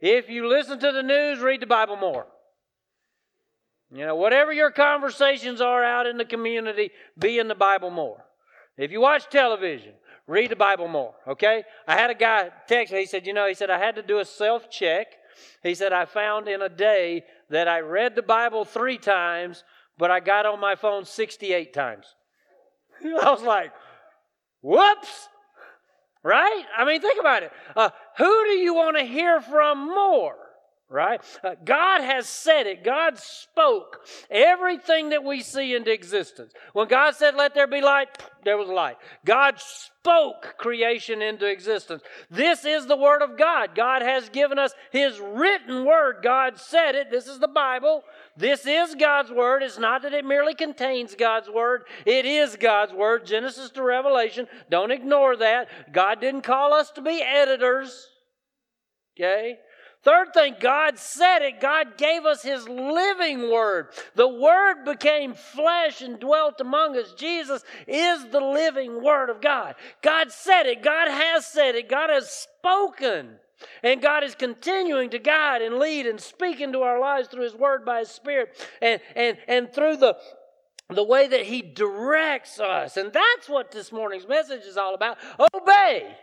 [0.00, 2.26] If you listen to the news, read the Bible more.
[3.92, 8.24] You know, whatever your conversations are out in the community, be in the Bible more.
[8.76, 9.92] If you watch television,
[10.26, 11.64] read the Bible more, okay?
[11.88, 14.02] I had a guy text me, he said, you know, he said, I had to
[14.02, 15.08] do a self check.
[15.62, 19.64] He said, I found in a day that I read the Bible three times,
[19.98, 22.06] but I got on my phone 68 times.
[23.04, 23.72] I was like,
[24.62, 25.28] whoops.
[26.22, 26.64] Right?
[26.76, 27.52] I mean, think about it.
[27.74, 27.90] Uh,
[28.20, 30.36] who do you want to hear from more?
[30.90, 31.20] right?
[31.44, 32.84] Uh, God has said it.
[32.84, 36.52] God spoke everything that we see into existence.
[36.72, 38.08] When God said, Let there be light,
[38.44, 38.96] there was light.
[39.24, 42.02] God spoke creation into existence.
[42.28, 43.76] This is the Word of God.
[43.76, 46.16] God has given us His written Word.
[46.24, 47.10] God said it.
[47.10, 48.02] This is the Bible.
[48.36, 49.62] This is God's Word.
[49.62, 53.24] It's not that it merely contains God's Word, it is God's Word.
[53.24, 54.48] Genesis to Revelation.
[54.68, 55.68] Don't ignore that.
[55.92, 58.08] God didn't call us to be editors.
[59.20, 59.58] Okay?
[60.02, 61.60] Third thing, God said it.
[61.60, 63.88] God gave us His living Word.
[64.14, 67.12] The Word became flesh and dwelt among us.
[67.12, 69.74] Jesus is the living Word of God.
[70.00, 70.82] God said it.
[70.82, 71.90] God has said it.
[71.90, 73.36] God has spoken.
[73.82, 77.54] And God is continuing to guide and lead and speak into our lives through His
[77.54, 80.16] Word by His Spirit and, and, and through the,
[80.88, 82.96] the way that He directs us.
[82.96, 85.18] And that's what this morning's message is all about.
[85.54, 86.16] Obey.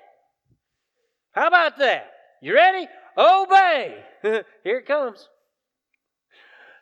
[1.34, 2.17] How about that?
[2.42, 2.88] You ready?
[3.18, 4.04] Obey.
[4.64, 5.28] Here it comes.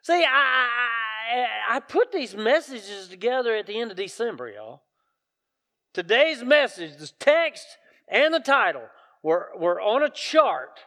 [0.01, 0.67] See, I,
[1.33, 4.83] I, I put these messages together at the end of December, y'all.
[5.93, 7.65] Today's message, the text
[8.07, 8.83] and the title,
[9.23, 10.79] were, were on a chart.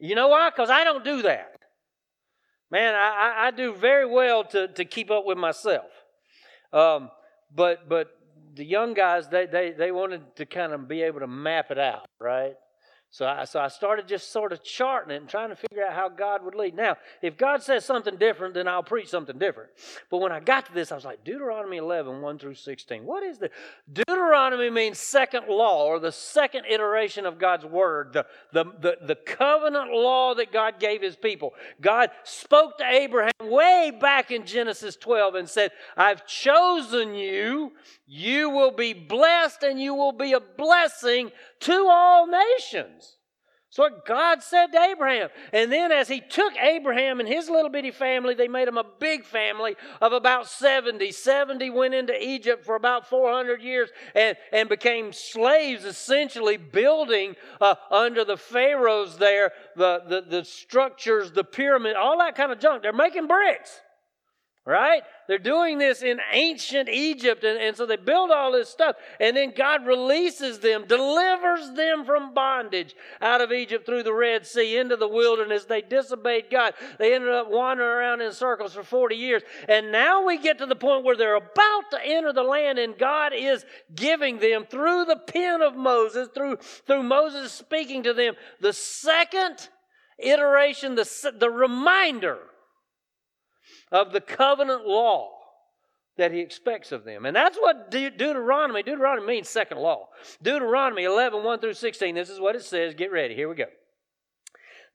[0.00, 0.50] You know why?
[0.50, 1.54] Because I don't do that.
[2.70, 5.84] Man, I, I do very well to, to keep up with myself.
[6.72, 7.10] Um,
[7.54, 8.08] but but
[8.54, 11.78] the young guys, they, they, they wanted to kind of be able to map it
[11.78, 12.54] out, right?
[13.12, 15.92] So I, so I started just sort of charting it and trying to figure out
[15.92, 16.74] how God would lead.
[16.74, 19.68] Now, if God says something different, then I'll preach something different.
[20.10, 23.04] But when I got to this, I was like, Deuteronomy 11, 1 through 16.
[23.04, 23.50] What is the
[23.92, 29.14] Deuteronomy means second law or the second iteration of God's word, the, the, the, the
[29.14, 31.52] covenant law that God gave his people.
[31.82, 37.72] God spoke to Abraham way back in Genesis 12 and said, I've chosen you.
[38.06, 41.30] You will be blessed and you will be a blessing
[41.62, 43.16] to all nations.
[43.72, 45.30] That's what God said to Abraham.
[45.50, 48.84] And then, as he took Abraham and his little bitty family, they made him a
[49.00, 51.10] big family of about 70.
[51.10, 57.76] 70 went into Egypt for about 400 years and, and became slaves, essentially, building uh,
[57.90, 62.82] under the pharaohs there, the, the, the structures, the pyramid, all that kind of junk.
[62.82, 63.80] They're making bricks
[64.64, 65.02] right?
[65.26, 69.36] They're doing this in ancient Egypt, and, and so they build all this stuff, and
[69.36, 74.76] then God releases them, delivers them from bondage out of Egypt through the Red Sea
[74.76, 75.64] into the wilderness.
[75.64, 76.74] They disobeyed God.
[76.98, 80.66] They ended up wandering around in circles for 40 years, and now we get to
[80.66, 85.06] the point where they're about to enter the land, and God is giving them through
[85.06, 86.56] the pen of Moses, through,
[86.86, 89.68] through Moses speaking to them, the second
[90.18, 92.38] iteration, the, the reminder
[93.92, 95.30] of the covenant law
[96.16, 97.24] that he expects of them.
[97.24, 100.08] And that's what De- Deuteronomy, Deuteronomy means second law.
[100.42, 102.94] Deuteronomy 11, 1 through 16, this is what it says.
[102.94, 103.34] Get ready.
[103.34, 103.66] Here we go.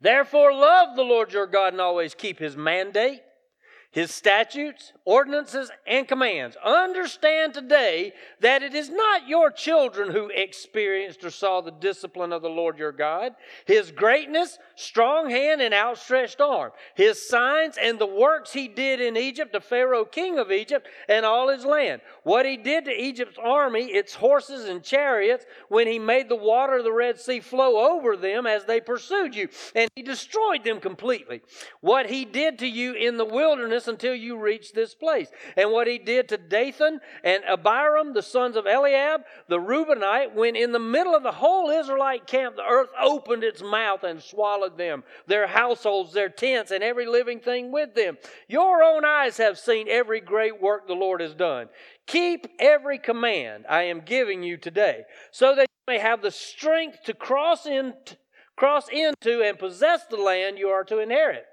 [0.01, 3.21] Therefore, love the Lord your God and always keep his mandate
[3.91, 6.57] his statutes, ordinances, and commands.
[6.63, 8.11] Understand today
[8.41, 12.77] that it is not your children who experienced or saw the discipline of the Lord
[12.77, 13.33] your God,
[13.65, 19.15] his greatness, strong hand, and outstretched arm, his signs, and the works he did in
[19.15, 22.01] Egypt, the Pharaoh king of Egypt, and all his land.
[22.23, 26.77] What he did to Egypt's army, its horses and chariots, when he made the water
[26.77, 30.81] of the Red Sea flow over them as they pursued you, and he destroyed them
[30.81, 31.41] completely.
[31.79, 35.27] What he did to you in the wilderness until you reach this place.
[35.57, 40.55] And what he did to Dathan and Abiram, the sons of Eliab, the Reubenite, when
[40.55, 44.77] in the middle of the whole Israelite camp, the earth opened its mouth and swallowed
[44.77, 48.17] them, their households, their tents, and every living thing with them.
[48.47, 51.67] Your own eyes have seen every great work the Lord has done.
[52.05, 57.03] Keep every command I am giving you today, so that you may have the strength
[57.03, 58.17] to cross into
[58.57, 61.45] cross into and possess the land you are to inherit.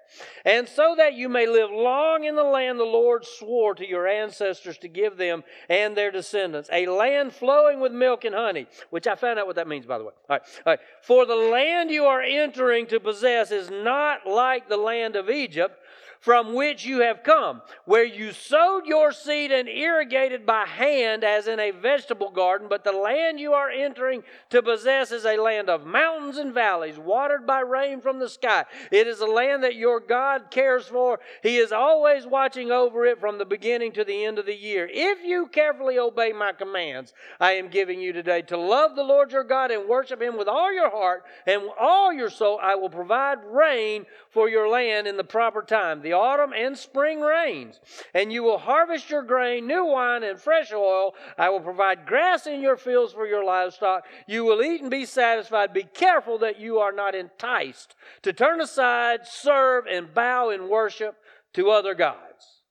[0.45, 4.07] And so that you may live long in the land the Lord swore to your
[4.07, 9.07] ancestors to give them and their descendants, a land flowing with milk and honey, which
[9.07, 10.13] I found out what that means, by the way.
[10.29, 10.81] All right, all right.
[11.03, 15.79] For the land you are entering to possess is not like the land of Egypt
[16.25, 21.47] from which you have come, where you sowed your seed and irrigated by hand as
[21.49, 25.69] in a vegetable garden, but the land you are entering to possess is a land
[25.69, 28.65] of mountains and valleys, watered by rain from the sky.
[28.91, 31.21] It is a land that your God cares for.
[31.43, 34.89] He is always watching over it from the beginning to the end of the year.
[34.91, 39.31] If you carefully obey my commands I am giving you today to love the Lord
[39.31, 42.89] your God and worship him with all your heart and all your soul, I will
[42.89, 46.01] provide rain for your land in the proper time.
[46.01, 47.81] The autumn and spring rains.
[48.15, 51.15] And you will harvest your grain, new wine, and fresh oil.
[51.37, 54.05] I will provide grass in your fields for your livestock.
[54.27, 55.73] You will eat and be satisfied.
[55.73, 61.17] Be careful that you are not enticed to turn aside, serve, and bow in worship
[61.55, 62.63] to other gods.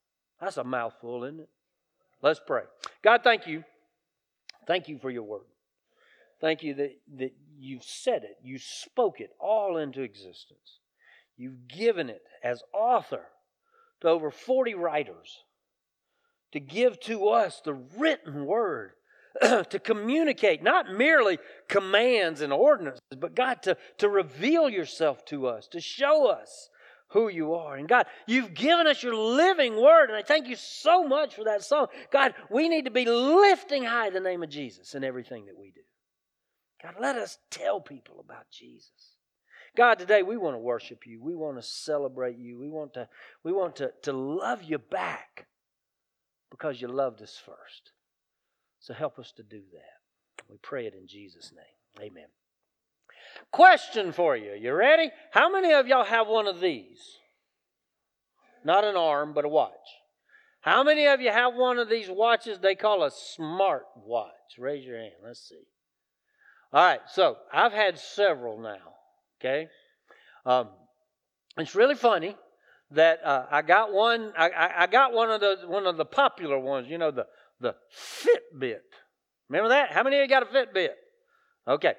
[0.42, 1.50] That's a mouthful, isn't it?
[2.22, 2.63] Let's pray.
[3.04, 3.63] God, thank you.
[4.66, 5.46] Thank you for your word.
[6.42, 10.80] Thank you that, that you've said it, you spoke it all into existence.
[11.38, 13.25] You've given it as author
[14.01, 15.44] to over 40 writers
[16.51, 18.91] to give to us the written word,
[19.41, 25.68] to communicate not merely commands and ordinances, but God, to, to reveal yourself to us,
[25.69, 26.69] to show us
[27.07, 27.75] who you are.
[27.75, 31.45] And God, you've given us your living word, and I thank you so much for
[31.45, 31.88] that song.
[32.12, 35.71] God, we need to be lifting high the name of Jesus in everything that we
[35.71, 35.81] do.
[36.83, 39.12] God, let us tell people about Jesus.
[39.75, 41.22] God, today we want to worship you.
[41.22, 42.60] We want to celebrate you.
[42.60, 43.08] We want to,
[43.44, 45.48] we want to, to love you back
[46.52, 47.92] because you loved us first.
[48.80, 50.44] So help us to do that.
[50.50, 52.06] We pray it in Jesus' name.
[52.12, 52.28] Amen.
[53.52, 54.54] Question for you.
[54.54, 55.10] You ready?
[55.31, 57.18] How many of y'all have one of these?
[58.64, 59.72] Not an arm, but a watch.
[60.62, 64.31] How many of you have one of these watches they call a smart watch?
[64.58, 65.14] Raise your hand.
[65.25, 65.64] Let's see.
[66.72, 68.94] All right, so I've had several now.
[69.44, 69.68] Okay?
[70.45, 70.69] Um,
[71.57, 72.36] it's really funny
[72.92, 74.31] that uh, I got one.
[74.38, 76.88] I, I, got one of the one of the popular ones.
[76.90, 77.28] You know the
[77.60, 78.80] the Fitbit.
[79.50, 79.92] Remember that?
[79.92, 80.90] How many of you got a Fitbit?
[81.68, 81.94] Okay,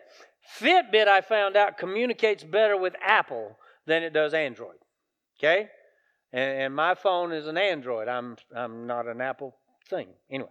[0.58, 3.56] Fitbit I found out communicates better with Apple
[3.86, 4.76] than it does Android.
[5.38, 5.68] Okay,
[6.32, 8.08] and, and my phone is an Android.
[8.08, 9.56] I'm I'm not an Apple
[9.88, 10.08] thing.
[10.30, 10.50] Anyway,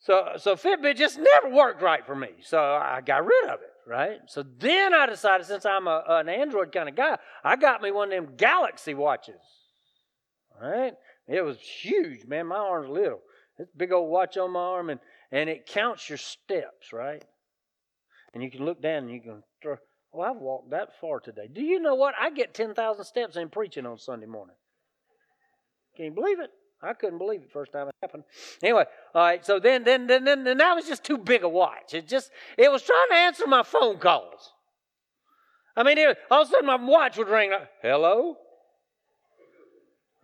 [0.00, 2.30] so so Fitbit just never worked right for me.
[2.42, 4.18] So I got rid of it right?
[4.26, 7.90] So then I decided, since I'm a, an Android kind of guy, I got me
[7.90, 9.40] one of them Galaxy watches.
[10.60, 10.92] Right?
[11.26, 12.46] It was huge, man.
[12.46, 13.20] My arm's little.
[13.58, 15.00] It's a big old watch on my arm, and,
[15.30, 17.24] and it counts your steps, right?
[18.34, 19.76] And you can look down and you can throw,
[20.12, 21.48] well, I've walked that far today.
[21.52, 22.14] Do you know what?
[22.18, 24.56] I get 10,000 steps in preaching on Sunday morning.
[25.96, 26.50] Can you believe it?
[26.82, 28.24] I couldn't believe it first time it happened.
[28.62, 28.84] Anyway,
[29.14, 29.44] all right.
[29.44, 31.94] So then, then, then, then, then that was just too big a watch.
[31.94, 34.52] It just, it was trying to answer my phone calls.
[35.76, 37.52] I mean, it, all of a sudden my watch would ring.
[37.52, 38.36] Like, Hello.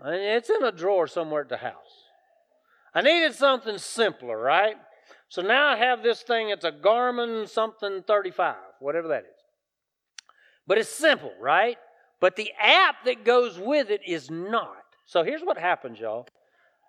[0.05, 1.75] It's in a drawer somewhere at the house.
[2.95, 4.77] I needed something simpler, right?
[5.29, 6.51] So now I have this thing.
[6.51, 9.39] It's a Garmin something 35, whatever that is.
[10.67, 11.79] But it's simple, right?
[12.21, 14.77] But the app that goes with it is not.
[15.07, 16.27] So here's what happens, y'all.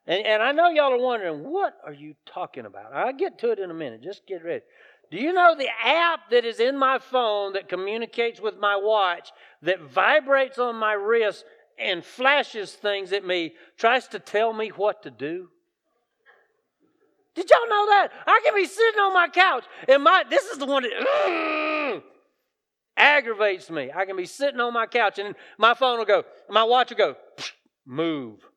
[0.10, 2.94] And, and I know y'all are wondering, what are you talking about?
[2.94, 4.02] I'll get to it in a minute.
[4.02, 4.64] Just get ready.
[5.12, 9.32] Do you know the app that is in my phone that communicates with my watch,
[9.62, 11.46] that vibrates on my wrist
[11.78, 15.50] and flashes things at me, tries to tell me what to do?
[17.36, 18.10] Did y'all know that?
[18.26, 22.00] I can be sitting on my couch and my this is the one that uh,
[22.98, 23.92] aggravates me.
[23.96, 26.98] I can be sitting on my couch and my phone will go, my watch will
[26.98, 27.16] go,
[27.86, 28.49] move.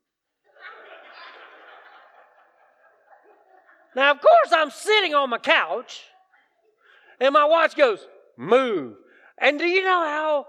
[3.94, 6.02] Now, of course, I'm sitting on my couch
[7.20, 8.06] and my watch goes,
[8.36, 8.96] move.
[9.38, 10.46] And do you know how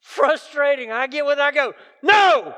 [0.00, 2.54] frustrating I get when I go, no!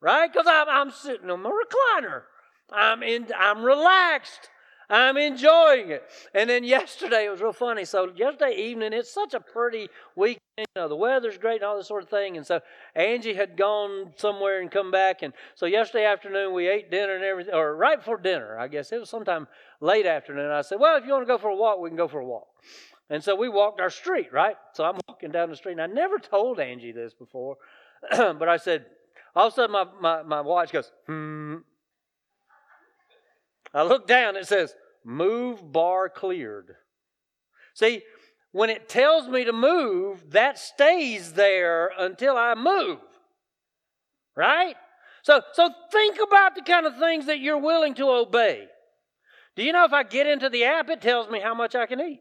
[0.00, 0.32] Right?
[0.32, 2.22] Because I'm, I'm sitting on my recliner.
[2.70, 4.48] I'm, in, I'm relaxed.
[4.90, 6.02] I'm enjoying it.
[6.34, 7.84] And then yesterday, it was real funny.
[7.84, 10.40] So, yesterday evening, it's such a pretty weekend.
[10.56, 12.36] You know, the weather's great and all this sort of thing.
[12.36, 12.60] And so,
[12.94, 15.22] Angie had gone somewhere and come back.
[15.22, 18.90] And so, yesterday afternoon, we ate dinner and everything, or right before dinner, I guess.
[18.90, 19.46] It was sometime
[19.80, 20.50] late afternoon.
[20.50, 22.20] I said, Well, if you want to go for a walk, we can go for
[22.20, 22.46] a walk.
[23.10, 24.56] And so, we walked our street, right?
[24.72, 25.72] So, I'm walking down the street.
[25.72, 27.58] And I never told Angie this before,
[28.10, 28.86] but I said,
[29.36, 31.56] All of a sudden, my, my, my watch goes, hmm.
[33.74, 36.74] I look down, it says, move bar cleared.
[37.74, 38.02] See,
[38.52, 42.98] when it tells me to move, that stays there until I move.
[44.36, 44.76] Right?
[45.22, 48.66] So, so think about the kind of things that you're willing to obey.
[49.56, 51.86] Do you know if I get into the app, it tells me how much I
[51.86, 52.20] can eat?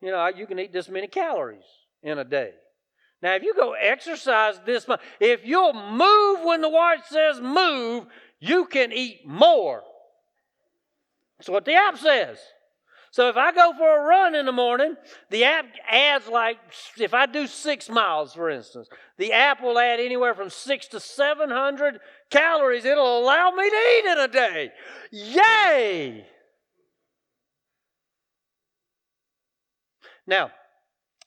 [0.00, 1.64] You know, you can eat this many calories
[2.02, 2.52] in a day.
[3.22, 8.06] Now, if you go exercise this much, if you'll move when the watch says move,
[8.38, 9.82] you can eat more.
[11.38, 12.38] That's what the app says.
[13.10, 14.94] So if I go for a run in the morning,
[15.30, 16.58] the app adds like,
[16.98, 21.00] if I do six miles, for instance, the app will add anywhere from six to
[21.00, 21.98] 700
[22.30, 22.84] calories.
[22.84, 24.70] It'll allow me to eat in a day.
[25.12, 26.26] Yay!
[30.26, 30.50] Now,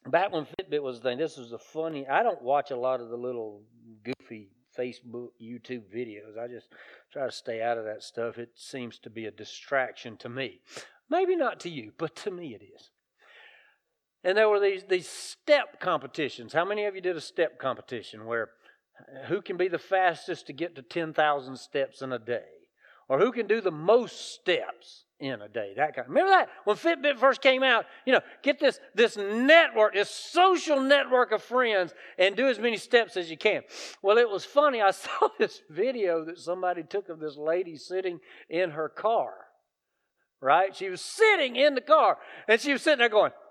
[0.06, 3.00] back when Fitbit was the thing, this was a funny, I don't watch a lot
[3.00, 3.64] of the little
[4.04, 4.50] goofy
[4.80, 6.38] Facebook, YouTube videos.
[6.42, 6.70] I just
[7.12, 8.38] try to stay out of that stuff.
[8.38, 10.62] It seems to be a distraction to me.
[11.10, 12.92] Maybe not to you, but to me it is.
[14.24, 16.54] And there were these, these step competitions.
[16.54, 18.50] How many of you did a step competition where
[19.00, 22.44] uh, who can be the fastest to get to 10,000 steps in a day?
[23.08, 25.74] Or who can do the most steps in a day?
[25.76, 26.08] That kind.
[26.08, 27.86] Remember that when Fitbit first came out?
[28.06, 32.78] You know, get this this network, this social network of friends, and do as many
[32.78, 33.64] steps as you can.
[34.02, 34.82] Well, it was funny.
[34.82, 39.34] I saw this video that somebody took of this lady sitting in her car,
[40.42, 40.76] right?
[40.76, 43.32] She was sitting in the car and she was sitting there going,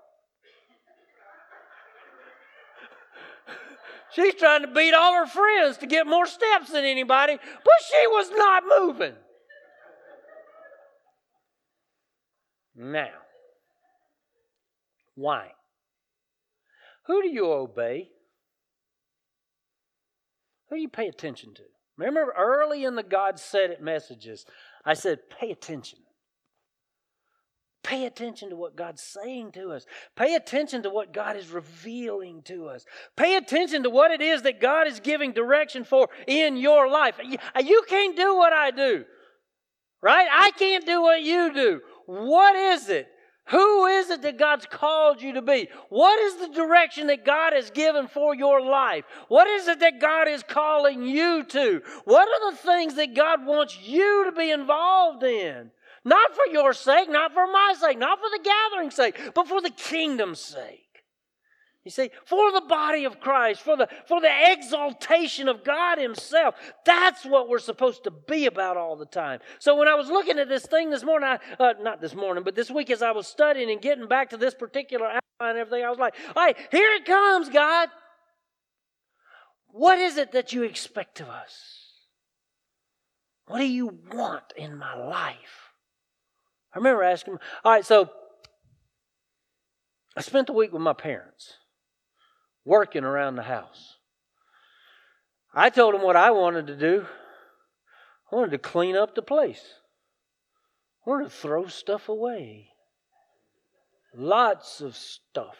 [4.14, 8.06] She's trying to beat all her friends to get more steps than anybody, but she
[8.06, 9.14] was not moving.
[12.80, 13.08] Now,
[15.16, 15.48] why?
[17.06, 18.08] Who do you obey?
[20.68, 21.62] Who do you pay attention to?
[21.96, 24.46] Remember early in the God said it messages,
[24.84, 25.98] I said, pay attention.
[27.82, 29.86] Pay attention to what God's saying to us.
[30.14, 32.84] Pay attention to what God is revealing to us.
[33.16, 37.16] Pay attention to what it is that God is giving direction for in your life.
[37.60, 39.04] You can't do what I do,
[40.02, 40.28] right?
[40.30, 41.80] I can't do what you do.
[42.08, 43.06] What is it?
[43.48, 45.68] Who is it that God's called you to be?
[45.90, 49.04] What is the direction that God has given for your life?
[49.28, 51.82] What is it that God is calling you to?
[52.06, 55.70] What are the things that God wants you to be involved in?
[56.02, 59.60] Not for your sake, not for my sake, not for the gathering's sake, but for
[59.60, 60.87] the kingdom's sake.
[61.84, 66.54] You see, for the body of Christ, for the, for the exaltation of God Himself.
[66.84, 69.40] That's what we're supposed to be about all the time.
[69.58, 72.44] So when I was looking at this thing this morning, I, uh, not this morning,
[72.44, 75.58] but this week as I was studying and getting back to this particular outline and
[75.58, 77.88] everything, I was like, all right, here it comes, God.
[79.68, 81.78] What is it that you expect of us?
[83.46, 85.72] What do you want in my life?
[86.74, 88.10] I remember asking all right, so
[90.16, 91.54] I spent the week with my parents,
[92.68, 93.96] working around the house.
[95.54, 97.06] I told him what I wanted to do.
[98.30, 99.62] I wanted to clean up the place.
[101.06, 102.68] I wanted to throw stuff away.
[104.14, 105.56] Lots of stuff.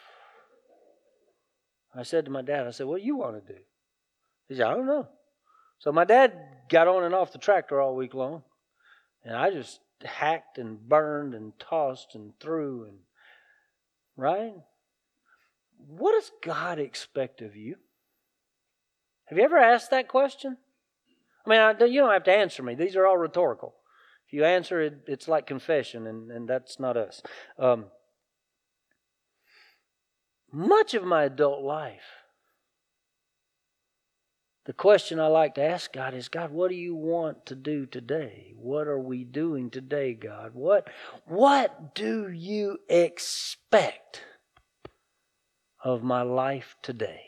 [1.94, 3.58] I said to my dad, I said, What do you want to do?
[4.46, 5.08] He said, I don't know.
[5.78, 6.34] So my dad
[6.68, 8.42] got on and off the tractor all week long,
[9.24, 12.98] and I just hacked and burned and tossed and threw and
[14.16, 14.52] right?
[15.86, 17.76] What does God expect of you?
[19.26, 20.56] Have you ever asked that question?
[21.46, 22.74] I mean, I, you don't have to answer me.
[22.74, 23.74] These are all rhetorical.
[24.26, 27.22] If you answer it, it's like confession, and, and that's not us.
[27.58, 27.86] Um,
[30.52, 32.02] much of my adult life,
[34.66, 37.86] the question I like to ask God is God, what do you want to do
[37.86, 38.52] today?
[38.54, 40.50] What are we doing today, God?
[40.52, 40.88] What,
[41.24, 44.24] what do you expect
[45.84, 47.22] of my life today?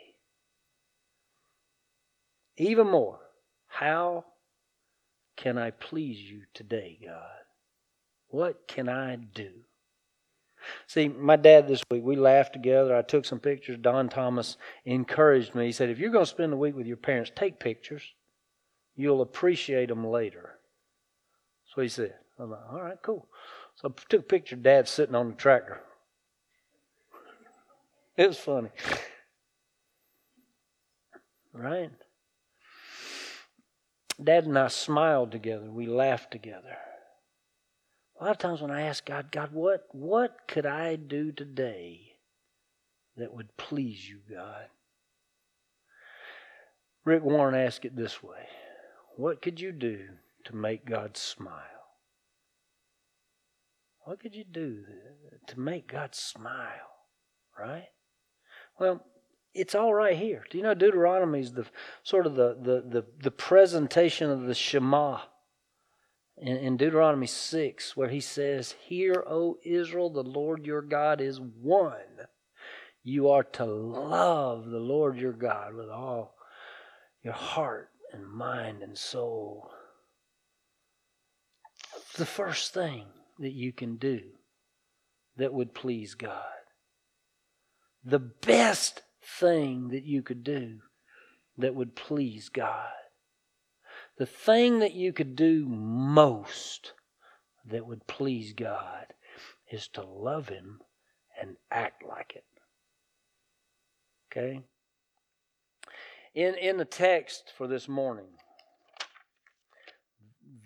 [2.57, 3.21] Even more,
[3.67, 4.25] how
[5.37, 7.41] can I please you today, God?
[8.29, 9.51] What can I do?
[10.87, 12.95] See, my dad this week, we laughed together.
[12.95, 13.79] I took some pictures.
[13.81, 15.67] Don Thomas encouraged me.
[15.67, 18.03] He said, If you're going to spend the week with your parents, take pictures.
[18.95, 20.59] You'll appreciate them later.
[21.75, 22.15] So he said.
[22.39, 23.29] I'm like, All right, cool.
[23.77, 25.81] So I took a picture of dad sitting on the tractor.
[28.17, 28.71] It was funny.
[31.53, 31.91] Right?
[34.23, 35.71] Dad and I smiled together.
[35.71, 36.77] We laughed together.
[38.21, 42.01] A lot of times when I ask God, God, what, what could I do today
[43.17, 44.67] that would please you, God?
[47.05, 48.47] Rick Warren asked it this way
[49.17, 50.01] What could you do
[50.45, 51.55] to make God smile?
[54.01, 54.85] What could you do
[55.47, 56.91] to make God smile?
[57.61, 57.89] right?
[58.81, 59.05] Well,
[59.53, 60.45] it's all right here.
[60.51, 61.67] Do you know Deuteronomy is the
[62.03, 65.21] sort of the, the, the, the presentation of the Shema
[66.39, 71.39] in, in Deuteronomy 6, where he says, Hear, O Israel, the Lord your God is
[71.39, 71.93] one.
[73.03, 76.37] You are to love the Lord your God with all
[77.23, 79.71] your heart and mind and soul.
[82.17, 83.05] The first thing
[83.41, 84.23] that you can do
[85.37, 86.60] that would please God.
[88.05, 90.79] The best thing that you could do
[91.59, 92.89] that would please God.
[94.17, 96.93] The thing that you could do most
[97.67, 99.07] that would please God
[99.71, 100.81] is to love Him
[101.41, 102.45] and act like it.
[104.31, 104.63] Okay?
[106.35, 108.29] In, in the text for this morning,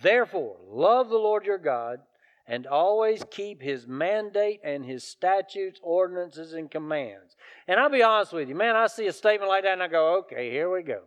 [0.03, 2.01] therefore, love the Lord your God
[2.47, 7.37] and always keep his mandate and his statutes, ordinances, and commands.
[7.67, 9.89] And I'll be honest with you, man, I see a statement like that and I
[9.89, 11.01] go, okay, here we go.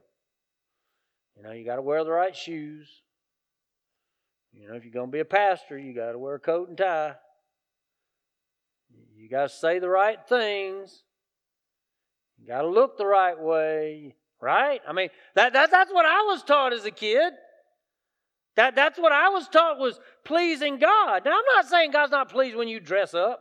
[1.35, 2.89] You know, you got to wear the right shoes.
[4.51, 6.69] You know, if you're going to be a pastor, you got to wear a coat
[6.69, 7.15] and tie.
[9.15, 11.03] You got to say the right things.
[12.39, 14.81] You got to look the right way, right?
[14.87, 17.33] I mean, that, that, that's what I was taught as a kid.
[18.57, 21.23] That, that's what I was taught was pleasing God.
[21.23, 23.39] Now, I'm not saying God's not pleased when you dress up,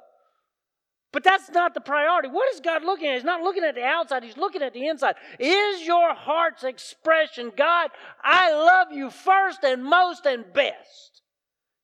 [1.10, 2.28] but that's not the priority.
[2.28, 3.14] What is God looking at?
[3.14, 5.14] He's not looking at the outside, He's looking at the inside.
[5.38, 7.90] Is your heart's expression, God,
[8.22, 11.22] I love you first and most and best?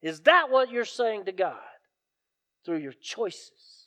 [0.03, 1.57] Is that what you're saying to God
[2.67, 3.87] through your choices,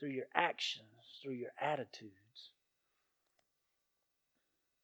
[0.00, 0.88] through your actions,
[1.22, 2.25] through your attitudes?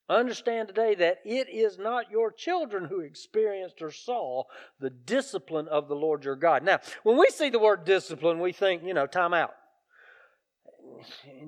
[0.09, 4.45] Understand today that it is not your children who experienced or saw
[4.81, 6.65] the discipline of the Lord your God.
[6.65, 9.55] Now, when we see the word discipline, we think, you know, time out.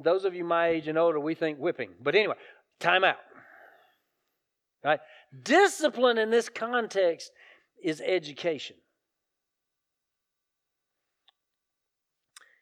[0.03, 1.91] Those of you my age and older, we think whipping.
[2.01, 2.37] But anyway,
[2.81, 3.19] time out.
[4.85, 5.01] Right?
[5.43, 7.33] Discipline in this context
[7.83, 8.77] is education.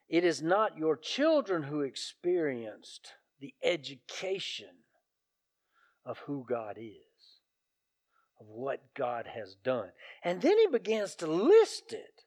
[0.08, 4.68] It is not your children who experienced the education
[6.04, 7.40] of who God is,
[8.40, 9.90] of what God has done.
[10.24, 12.22] And then he begins to list it.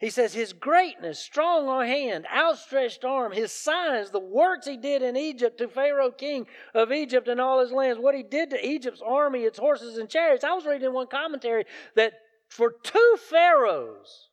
[0.00, 5.02] He says, His greatness, strong on hand, outstretched arm, His signs, the works He did
[5.02, 8.66] in Egypt to Pharaoh, king of Egypt and all his lands, what He did to
[8.66, 10.44] Egypt's army, its horses and chariots.
[10.44, 11.64] I was reading in one commentary
[11.96, 12.12] that
[12.48, 14.28] for two Pharaohs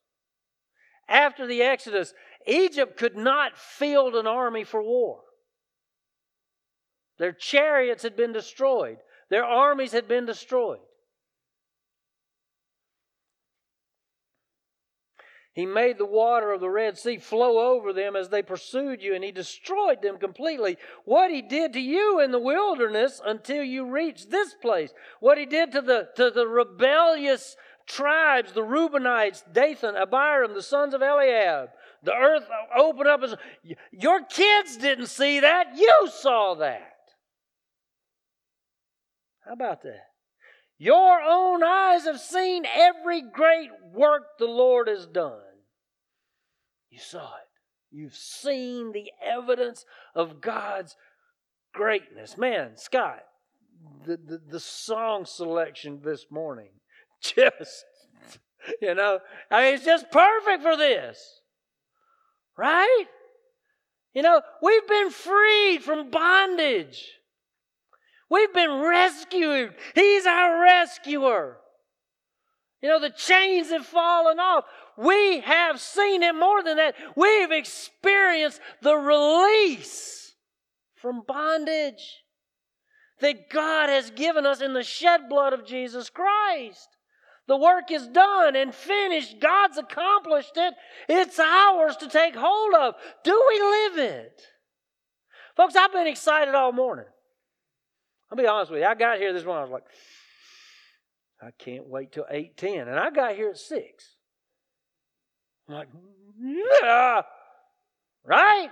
[1.08, 2.14] after the Exodus,
[2.48, 5.22] Egypt could not field an army for war.
[7.22, 8.98] Their chariots had been destroyed,
[9.30, 10.80] their armies had been destroyed.
[15.54, 19.14] He made the water of the Red Sea flow over them as they pursued you,
[19.14, 20.78] and He destroyed them completely.
[21.06, 25.46] What He did to you in the wilderness until you reached this place, what He
[25.46, 27.56] did to the, to the rebellious
[27.86, 31.70] tribes, the Reubenites, Dathan, Abiram, the sons of Eliab,
[32.02, 33.22] the earth opened up.
[33.22, 33.36] As,
[33.92, 36.91] your kids didn't see that, you saw that.
[39.46, 40.08] How about that?
[40.78, 45.40] Your own eyes have seen every great work the Lord has done.
[46.90, 47.48] You saw it.
[47.92, 50.96] You've seen the evidence of God's
[51.74, 52.38] greatness.
[52.38, 53.24] Man, Scott,
[54.06, 56.70] the, the, the song selection this morning,
[57.22, 57.86] just,
[58.82, 59.20] you know,
[59.52, 61.42] I mean, it's just perfect for this.
[62.58, 63.06] Right?
[64.14, 67.08] You know, we've been freed from bondage.
[68.32, 69.74] We've been rescued.
[69.94, 71.58] He's our rescuer.
[72.82, 74.64] You know, the chains have fallen off.
[74.98, 76.96] We have seen it more than that.
[77.18, 80.34] We've experienced the release
[80.96, 82.24] from bondage
[83.20, 86.88] that God has given us in the shed blood of Jesus Christ.
[87.48, 89.42] The work is done and finished.
[89.42, 90.74] God's accomplished it.
[91.10, 92.96] It's ours to take hold of.
[93.26, 94.42] Do we live it?
[95.58, 97.06] Folks, I've been excited all morning.
[98.32, 98.88] I'll be honest with you.
[98.88, 99.62] I got here this morning.
[99.62, 99.84] I was like,
[101.42, 104.16] I can't wait till eight ten, and I got here at six.
[105.68, 105.90] I'm like,
[106.40, 107.22] yeah,
[108.24, 108.70] right?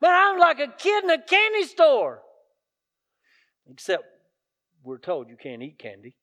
[0.00, 2.20] Man, I'm like a kid in a candy store.
[3.70, 4.04] Except
[4.84, 6.16] we're told you can't eat candy.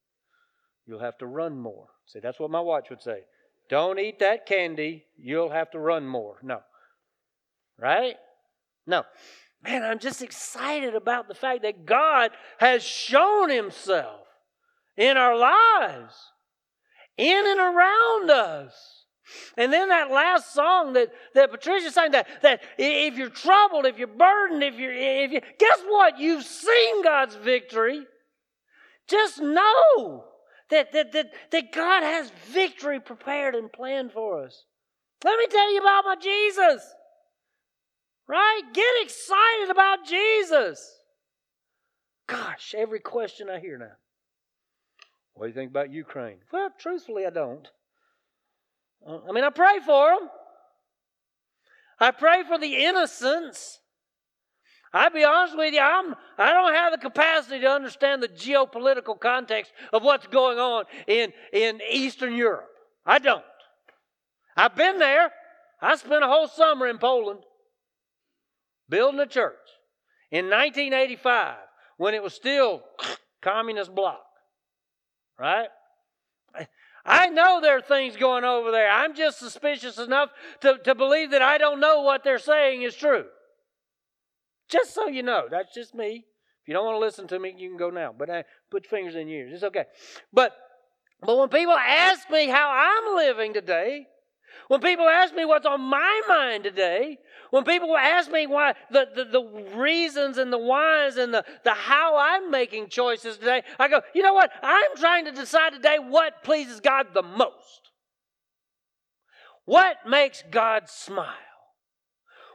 [0.85, 1.87] You'll have to run more.
[2.05, 3.21] See, that's what my watch would say.
[3.69, 5.05] Don't eat that candy.
[5.17, 6.37] You'll have to run more.
[6.41, 6.61] No.
[7.77, 8.15] Right?
[8.85, 9.03] No
[9.63, 14.27] man, I'm just excited about the fact that God has shown Himself
[14.95, 16.15] in our lives,
[17.17, 19.05] in and around us.
[19.57, 23.97] And then that last song that, that Patricia sang that, that if you're troubled, if
[23.97, 26.17] you're burdened, if you're if you guess what?
[26.17, 28.05] You've seen God's victory.
[29.07, 30.25] Just know
[30.69, 34.65] that, that, that, that God has victory prepared and planned for us.
[35.23, 36.93] Let me tell you about my Jesus.
[38.27, 38.61] Right?
[38.73, 40.99] Get excited about Jesus.
[42.27, 43.95] Gosh, every question I hear now.
[45.33, 46.37] What do you think about Ukraine?
[46.51, 47.67] Well, truthfully, I don't.
[49.05, 50.29] Uh, I mean, I pray for them.
[51.99, 53.79] I pray for the innocents.
[54.93, 59.19] I'll be honest with you, I'm, I don't have the capacity to understand the geopolitical
[59.19, 62.69] context of what's going on in, in Eastern Europe.
[63.05, 63.43] I don't.
[64.55, 65.31] I've been there.
[65.81, 67.41] I spent a whole summer in Poland
[68.89, 69.55] building a church
[70.31, 71.57] in 1985
[71.97, 72.83] when it was still
[73.41, 74.23] communist bloc.
[75.39, 75.69] Right?
[77.07, 78.91] I know there are things going over there.
[78.91, 82.95] I'm just suspicious enough to, to believe that I don't know what they're saying is
[82.95, 83.25] true.
[84.67, 86.25] Just so you know, that's just me.
[86.61, 88.13] If you don't want to listen to me, you can go now.
[88.15, 89.53] But I put your fingers in your ears.
[89.53, 89.85] It's okay.
[90.33, 90.53] But
[91.21, 94.05] but when people ask me how I'm living today,
[94.67, 97.17] when people ask me what's on my mind today,
[97.51, 101.73] when people ask me why the, the, the, reasons and the whys and the, the
[101.73, 104.51] how I'm making choices today, I go, you know what?
[104.61, 107.91] I'm trying to decide today what pleases God the most.
[109.65, 111.33] What makes God smile?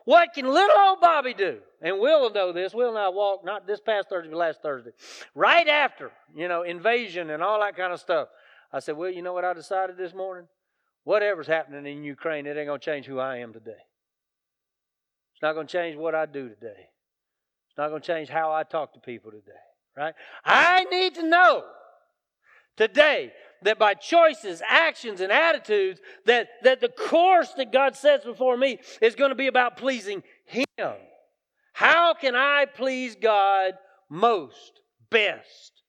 [0.05, 1.59] What can little old Bobby do?
[1.81, 2.75] And Will will know this.
[2.75, 4.91] Will and I walked, not this past Thursday, but last Thursday,
[5.35, 8.29] right after, you know, invasion and all that kind of stuff.
[8.73, 10.49] I said, Well, you know what I decided this morning?
[11.05, 13.71] Whatever's happening in Ukraine, it ain't going to change who I am today.
[15.35, 16.89] It's not going to change what I do today.
[17.69, 19.53] It's not going to change how I talk to people today,
[19.97, 20.15] right?
[20.45, 21.65] I need to know
[22.77, 28.57] today that by choices, actions, and attitudes, that, that the course that God sets before
[28.57, 30.95] me is going to be about pleasing Him.
[31.73, 33.75] How can I please God
[34.09, 35.83] most, best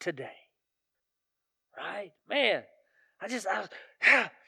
[0.00, 0.30] today?
[1.76, 2.12] Right?
[2.28, 2.62] Man,
[3.20, 4.30] I just, I,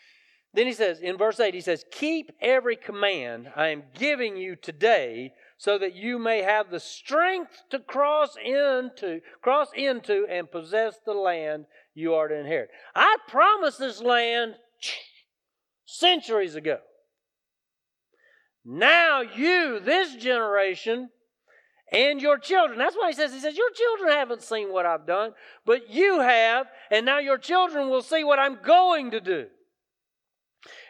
[0.54, 4.56] then he says, in verse 8, he says, Keep every command I am giving you
[4.56, 10.96] today so that you may have the strength to cross into, cross into and possess
[11.04, 12.70] the land you are to inherit.
[12.94, 14.54] I promised this land
[15.84, 16.78] centuries ago.
[18.64, 21.10] Now you, this generation,
[21.92, 22.78] and your children.
[22.78, 25.32] That's why he says, he says, Your children haven't seen what I've done,
[25.64, 29.46] but you have, and now your children will see what I'm going to do.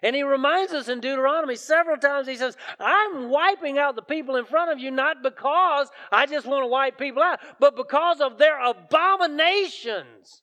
[0.03, 4.37] And he reminds us in Deuteronomy several times, he says, I'm wiping out the people
[4.37, 8.21] in front of you not because I just want to wipe people out, but because
[8.21, 10.43] of their abominations.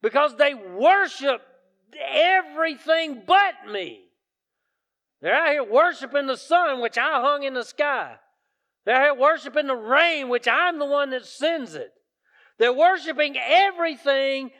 [0.00, 1.42] Because they worship
[2.00, 4.00] everything but me.
[5.20, 8.16] They're out here worshiping the sun, which I hung in the sky.
[8.84, 11.92] They're out here worshiping the rain, which I'm the one that sends it.
[12.58, 14.50] They're worshiping everything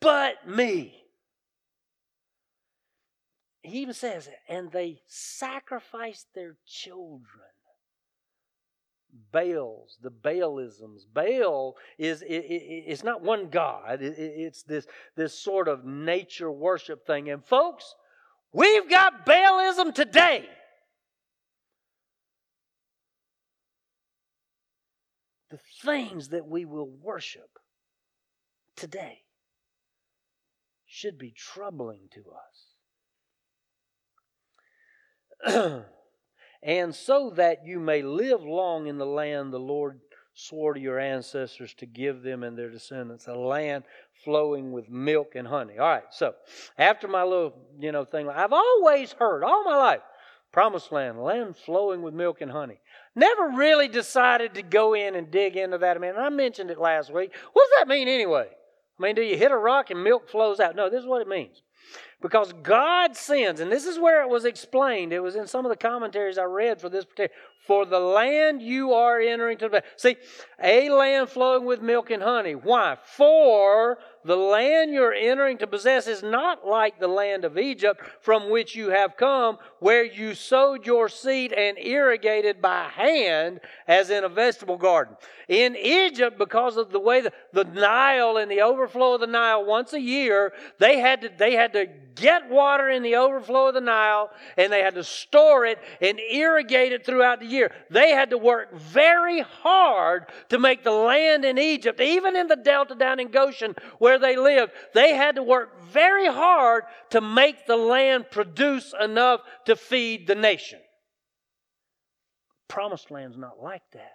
[0.00, 0.97] but me
[3.68, 7.48] he even says, and they sacrificed their children.
[9.32, 11.02] Baals, the Baalisms.
[11.12, 14.02] Baal is it, it, it's not one god.
[14.02, 17.30] It, it's this this sort of nature worship thing.
[17.30, 17.94] And folks,
[18.52, 20.46] we've got Baalism today.
[25.50, 27.58] The things that we will worship
[28.76, 29.22] today
[30.86, 32.67] should be troubling to us.
[36.62, 40.00] and so that you may live long in the land the Lord
[40.38, 43.82] swore to your ancestors to give them and their descendants a land
[44.24, 45.78] flowing with milk and honey.
[45.78, 46.34] All right, so
[46.76, 50.00] after my little, you know, thing, I've always heard all my life,
[50.52, 52.80] promised land, land flowing with milk and honey.
[53.16, 55.96] Never really decided to go in and dig into that.
[55.96, 57.32] I mean, I mentioned it last week.
[57.52, 58.46] What does that mean anyway?
[58.98, 60.76] I mean, do you hit a rock and milk flows out?
[60.76, 61.62] No, this is what it means.
[62.20, 65.12] Because God sends, and this is where it was explained.
[65.12, 67.36] It was in some of the commentaries I read for this particular.
[67.64, 69.82] For the land you are entering to.
[69.96, 70.16] See,
[70.62, 72.54] a land flowing with milk and honey.
[72.54, 72.96] Why?
[73.02, 78.48] For the land you're entering to possess is not like the land of Egypt from
[78.48, 84.24] which you have come, where you sowed your seed and irrigated by hand as in
[84.24, 85.16] a vegetable garden.
[85.48, 89.64] In Egypt, because of the way the, the Nile and the overflow of the Nile
[89.64, 93.68] once a year, they had to, they had had to get water in the overflow
[93.68, 97.70] of the Nile and they had to store it and irrigate it throughout the year.
[97.90, 102.56] They had to work very hard to make the land in Egypt, even in the
[102.56, 107.66] delta down in Goshen where they lived, they had to work very hard to make
[107.66, 110.80] the land produce enough to feed the nation.
[112.68, 114.12] Promised land's not like that.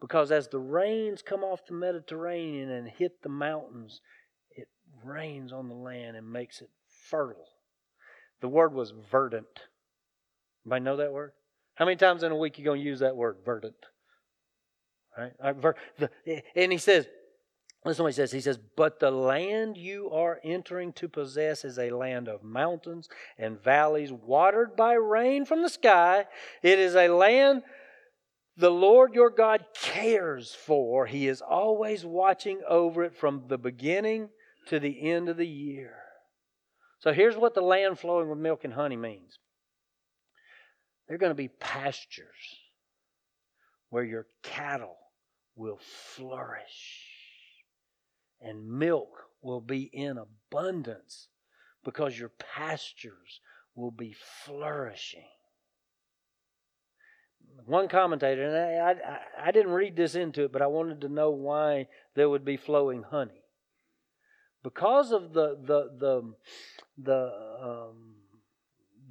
[0.00, 4.00] Because as the rains come off the Mediterranean and hit the mountains,
[5.04, 6.70] rains on the land and makes it
[7.08, 7.46] fertile.
[8.40, 9.46] The word was verdant.
[10.64, 11.32] Anybody know that word?
[11.74, 13.74] How many times in a week you going to use that word, verdant?
[15.16, 15.32] Right?
[15.40, 16.06] Uh,
[16.56, 17.06] and he says,
[17.84, 18.32] listen what he says.
[18.32, 23.08] He says, But the land you are entering to possess is a land of mountains
[23.38, 26.26] and valleys, watered by rain from the sky.
[26.62, 27.62] It is a land
[28.56, 31.06] the Lord your God cares for.
[31.06, 34.28] He is always watching over it from the beginning
[34.66, 35.94] to the end of the year.
[36.98, 39.38] So here's what the land flowing with milk and honey means
[41.06, 42.28] they're going to be pastures
[43.90, 44.96] where your cattle
[45.54, 45.78] will
[46.16, 47.10] flourish
[48.40, 49.10] and milk
[49.42, 51.28] will be in abundance
[51.84, 53.40] because your pastures
[53.74, 55.26] will be flourishing
[57.66, 61.08] one commentator, and I, I, I, didn't read this into it, but I wanted to
[61.08, 63.43] know why there would be flowing honey.
[64.64, 66.34] Because of the the the
[66.96, 68.14] the um,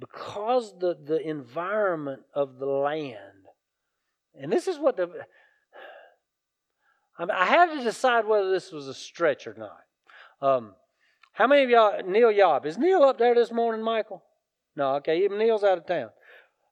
[0.00, 3.46] because the the environment of the land,
[4.38, 5.08] and this is what the
[7.16, 9.78] I, mean, I had to decide whether this was a stretch or not.
[10.42, 10.74] Um,
[11.32, 14.24] how many of y'all Neil Yob is Neil up there this morning, Michael?
[14.74, 16.10] No, okay, even Neil's out of town.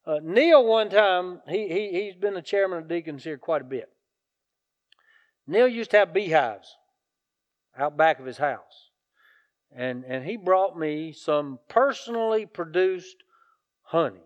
[0.05, 3.65] Uh, Neil, one time, he, he, he's been the chairman of deacons here quite a
[3.65, 3.89] bit.
[5.47, 6.77] Neil used to have beehives
[7.77, 8.91] out back of his house.
[9.75, 13.17] And, and he brought me some personally produced
[13.83, 14.25] honey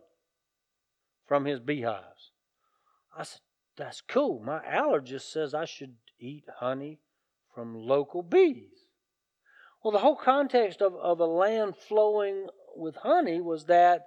[1.27, 2.33] from his beehives.
[3.17, 3.41] I said,
[3.77, 4.41] That's cool.
[4.45, 6.99] My allergist says I should eat honey
[7.55, 8.87] from local bees.
[9.83, 14.07] Well, the whole context of, of a land flowing with honey was that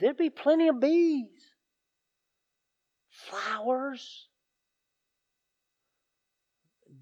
[0.00, 1.54] there'd be plenty of bees,
[3.10, 4.28] flowers.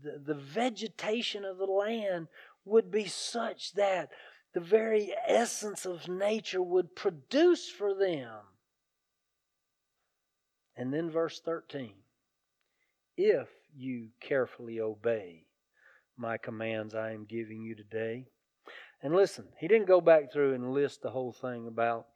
[0.03, 2.29] The, the vegetation of the land
[2.65, 4.11] would be such that
[4.53, 8.41] the very essence of nature would produce for them.
[10.77, 11.93] And then verse 13
[13.17, 15.45] if you carefully obey
[16.17, 18.27] my commands I am giving you today.
[19.03, 22.07] And listen, he didn't go back through and list the whole thing about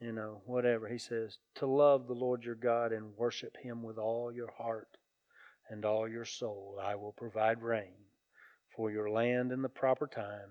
[0.00, 0.88] you know, whatever.
[0.88, 4.88] He says, to love the Lord your God and worship him with all your heart
[5.70, 6.78] and all your soul.
[6.82, 7.94] I will provide rain
[8.76, 10.50] for your land in the proper time,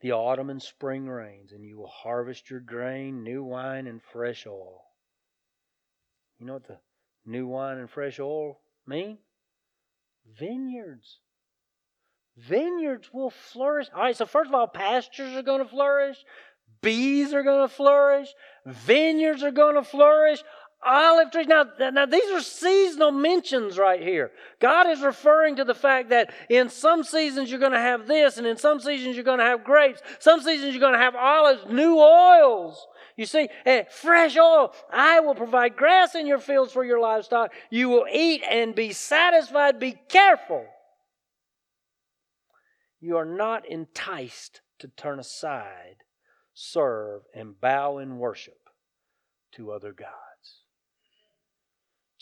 [0.00, 4.46] the autumn and spring rains, and you will harvest your grain, new wine, and fresh
[4.46, 4.82] oil.
[6.38, 6.78] You know what the
[7.24, 9.18] new wine and fresh oil mean?
[10.38, 11.18] Vineyards.
[12.36, 13.88] Vineyards will flourish.
[13.94, 16.16] All right, so first of all, pastures are going to flourish.
[16.80, 18.28] Bees are going to flourish.
[18.66, 20.42] Vineyards are going to flourish.
[20.84, 21.46] Olive trees.
[21.46, 24.32] Now, now, these are seasonal mentions right here.
[24.60, 28.38] God is referring to the fact that in some seasons you're going to have this,
[28.38, 30.00] and in some seasons you're going to have grapes.
[30.18, 32.86] Some seasons you're going to have olives, new oils.
[33.16, 34.74] You see, and fresh oil.
[34.90, 37.52] I will provide grass in your fields for your livestock.
[37.70, 39.78] You will eat and be satisfied.
[39.78, 40.64] Be careful.
[43.00, 45.96] You are not enticed to turn aside
[46.54, 48.68] serve, and bow in worship
[49.52, 50.10] to other gods.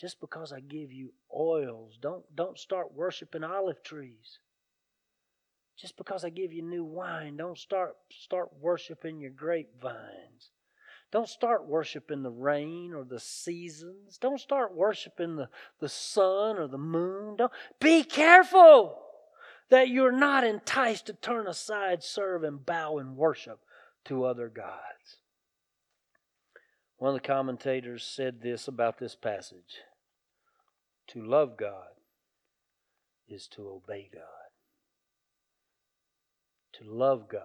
[0.00, 4.38] Just because I give you oils, don't, don't start worshiping olive trees.
[5.76, 10.52] Just because I give you new wine, don't start, start worshiping your grapevines.
[11.12, 14.16] Don't start worshiping the rain or the seasons.
[14.16, 17.36] Don't start worshiping the, the sun or the moon.
[17.36, 19.02] Don't, be careful
[19.68, 23.60] that you're not enticed to turn aside, serve, and bow in worship
[24.06, 25.18] to other gods.
[26.96, 29.80] One of the commentators said this about this passage
[31.12, 31.88] To love God
[33.28, 34.22] is to obey God.
[36.74, 37.42] To love God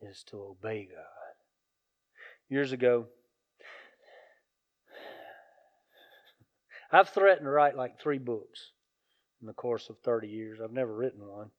[0.00, 1.34] is to obey God.
[2.48, 3.06] Years ago,
[6.90, 8.72] I've threatened to write like three books
[9.40, 10.58] in the course of 30 years.
[10.62, 11.50] I've never written one.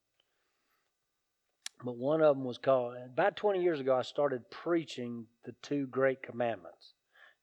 [1.83, 5.87] But one of them was called, about 20 years ago, I started preaching the two
[5.87, 6.93] great commandments.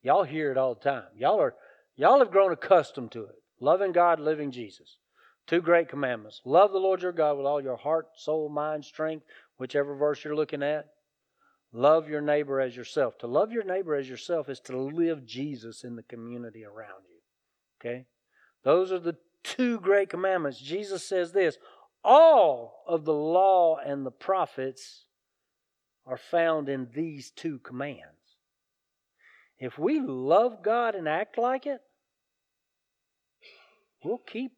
[0.02, 1.04] Y'all hear it all the time.
[1.18, 1.54] Y'all are,
[2.00, 3.36] y'all have grown accustomed to it.
[3.60, 4.96] Loving God, living Jesus.
[5.46, 6.40] Two great commandments.
[6.44, 9.26] Love the Lord your God with all your heart, soul, mind, strength,
[9.58, 10.86] whichever verse you're looking at.
[11.72, 13.18] Love your neighbor as yourself.
[13.18, 17.20] To love your neighbor as yourself is to live Jesus in the community around you.
[17.80, 18.06] Okay?
[18.64, 20.58] Those are the two great commandments.
[20.58, 21.58] Jesus says this
[22.02, 25.04] all of the law and the prophets
[26.06, 28.36] are found in these two commands.
[29.58, 31.80] If we love God and act like it,
[34.02, 34.52] we'll keep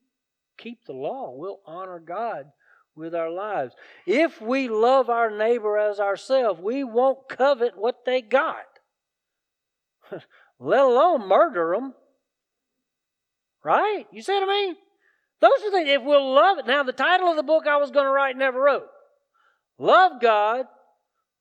[0.59, 1.33] keep the law.
[1.35, 2.47] We'll honor God
[2.95, 3.75] with our lives.
[4.07, 8.67] If we love our neighbor as ourselves, we won't covet what they got,
[10.61, 11.95] let alone murder them.
[13.65, 14.07] Right?
[14.13, 14.77] You see what I mean?
[15.41, 16.67] Those are the things, if we'll love it.
[16.67, 18.87] Now, the title of the book I was going to write never wrote.
[19.79, 20.67] Love God,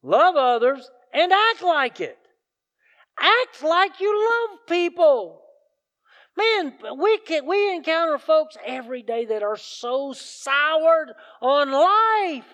[0.02, 2.18] love others, and act like it.
[3.20, 5.41] Act like you love people.
[6.42, 12.46] Man, we can, we encounter folks every day that are so soured on life.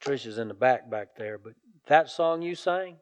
[0.00, 1.54] Trisha's in the back back there, but
[1.86, 2.96] that song you sang,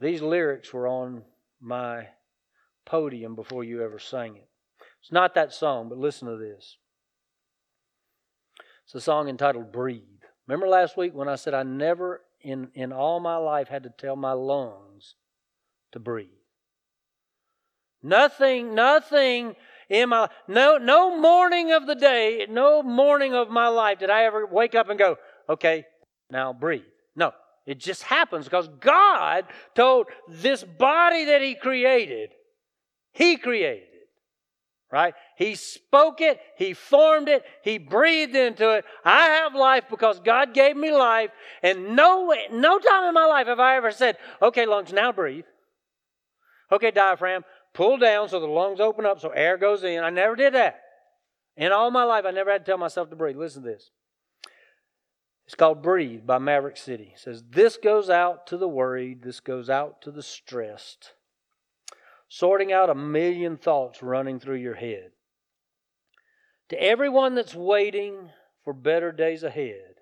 [0.00, 1.22] these lyrics were on
[1.60, 2.08] my
[2.86, 4.48] podium before you ever sang it.
[5.02, 6.78] It's not that song, but listen to this.
[8.84, 10.02] It's a song entitled Breathe.
[10.46, 13.90] Remember last week when I said I never in, in all my life had to
[13.90, 15.14] tell my lungs
[15.92, 16.28] to breathe?
[18.02, 19.56] Nothing, nothing
[19.88, 24.24] in my no no morning of the day, no morning of my life did I
[24.24, 25.16] ever wake up and go,
[25.48, 25.86] okay,
[26.30, 26.82] now breathe.
[27.16, 27.32] No.
[27.66, 32.30] It just happens because God told this body that He created,
[33.12, 33.88] He created.
[34.92, 35.14] Right?
[35.36, 38.84] He spoke it, He formed it, He breathed into it.
[39.04, 41.30] I have life because God gave me life.
[41.62, 45.44] And no, no time in my life have I ever said, okay, lungs, now breathe.
[46.70, 50.02] Okay, diaphragm, pull down so the lungs open up so air goes in.
[50.02, 50.80] I never did that.
[51.56, 53.36] In all my life, I never had to tell myself to breathe.
[53.36, 53.90] Listen to this.
[55.46, 57.12] It's called Breathe by Maverick City.
[57.14, 61.12] It says, This goes out to the worried, this goes out to the stressed,
[62.28, 65.10] sorting out a million thoughts running through your head.
[66.70, 68.30] To everyone that's waiting
[68.64, 69.96] for better days ahead,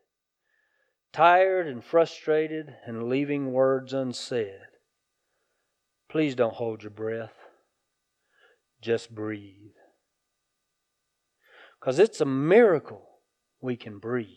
[1.12, 4.60] tired and frustrated and leaving words unsaid,
[6.08, 7.34] please don't hold your breath.
[8.80, 9.72] Just breathe.
[11.80, 13.08] Because it's a miracle
[13.60, 14.28] we can breathe.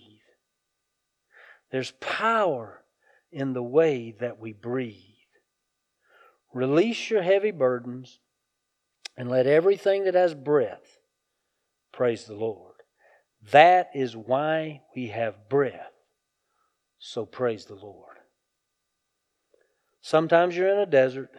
[1.71, 2.83] There's power
[3.31, 4.95] in the way that we breathe.
[6.53, 8.19] Release your heavy burdens
[9.15, 10.99] and let everything that has breath
[11.95, 12.73] praise the Lord.
[13.51, 15.93] That is why we have breath.
[16.99, 18.17] So praise the Lord.
[20.01, 21.31] Sometimes you're in a desert.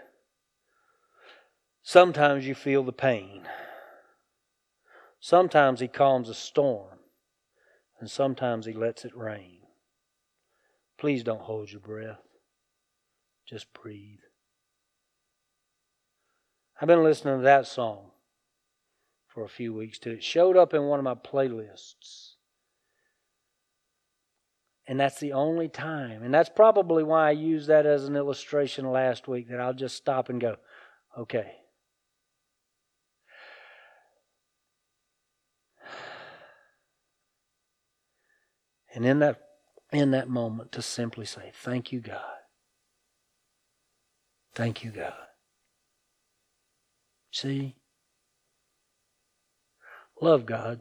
[1.83, 3.43] Sometimes you feel the pain.
[5.21, 6.99] Sometimes He calms a storm.
[8.01, 9.59] And sometimes He lets it rain.
[10.99, 12.23] Please don't hold your breath.
[13.47, 14.21] Just breathe.
[16.81, 18.11] I've been listening to that song
[19.37, 20.13] for a few weeks too.
[20.13, 22.37] It showed up in one of my playlists.
[24.89, 26.23] And that's the only time.
[26.23, 29.95] And that's probably why I used that as an illustration last week that I'll just
[29.95, 30.57] stop and go,
[31.19, 31.53] okay.
[38.95, 39.43] And in that
[39.93, 42.23] in that moment to simply say, Thank you, God.
[44.55, 45.13] Thank you, God.
[47.31, 47.77] See?
[50.21, 50.81] Love God.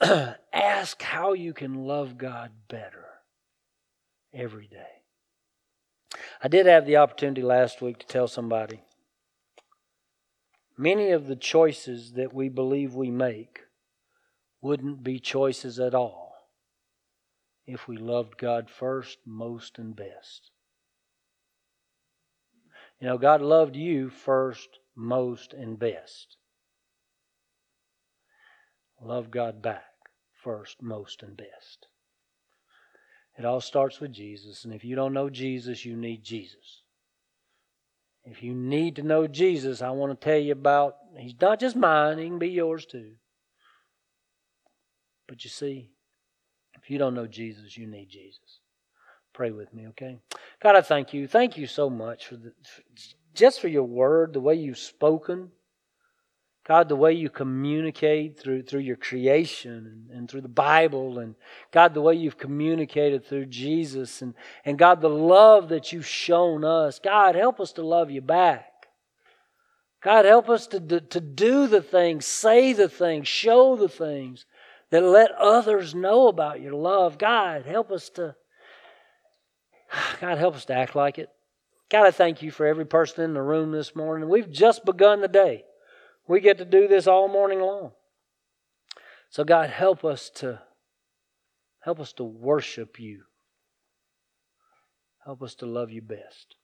[0.52, 3.06] Ask how you can love God better
[4.32, 5.02] every day.
[6.42, 8.82] I did have the opportunity last week to tell somebody
[10.76, 13.60] many of the choices that we believe we make
[14.60, 16.34] wouldn't be choices at all
[17.66, 20.50] if we loved God first, most, and best.
[23.00, 26.36] You know, God loved you first, most, and best.
[29.04, 29.84] Love God back
[30.42, 31.88] first, most, and best.
[33.38, 36.82] It all starts with Jesus, and if you don't know Jesus, you need Jesus.
[38.24, 41.76] If you need to know Jesus, I want to tell you about, he's not just
[41.76, 43.12] mine, he can be yours too.
[45.28, 45.90] But you see,
[46.74, 48.60] if you don't know Jesus, you need Jesus.
[49.34, 50.18] Pray with me, okay?
[50.62, 51.26] God, I thank you.
[51.26, 52.52] Thank you so much for the,
[53.34, 55.50] just for your word, the way you've spoken.
[56.66, 61.34] God, the way you communicate through, through your creation and, and, through the Bible, and
[61.70, 66.64] God, the way you've communicated through Jesus, and, and God, the love that you've shown
[66.64, 66.98] us.
[66.98, 68.70] God, help us to love you back.
[70.02, 74.46] God, help us to, to, to do the things, say the things, show the things
[74.90, 77.18] that let others know about your love.
[77.18, 78.34] God, help us to
[80.20, 81.28] God, help us to act like it.
[81.90, 84.30] God, I thank you for every person in the room this morning.
[84.30, 85.64] We've just begun the day.
[86.26, 87.92] We get to do this all morning long.
[89.28, 90.62] So God, help us to
[91.80, 93.24] help us to worship you.
[95.24, 96.56] Help us to love you best.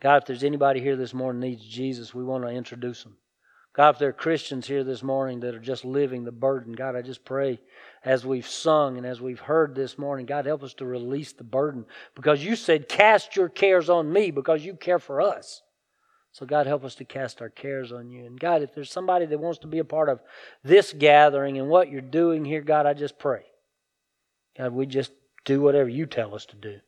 [0.00, 3.16] God, if there's anybody here this morning needs Jesus, we want to introduce them.
[3.74, 6.94] God, if there are Christians here this morning that are just living the burden, God,
[6.94, 7.58] I just pray
[8.04, 11.44] as we've sung and as we've heard this morning, God, help us to release the
[11.44, 15.62] burden because you said, Cast your cares on me because you care for us.
[16.32, 18.24] So, God, help us to cast our cares on you.
[18.24, 20.20] And, God, if there's somebody that wants to be a part of
[20.64, 23.44] this gathering and what you're doing here, God, I just pray.
[24.56, 25.12] God, we just
[25.44, 26.80] do whatever you tell us to do.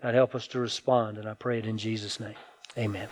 [0.00, 2.36] God, help us to respond, and I pray it in Jesus' name.
[2.76, 3.08] Amen.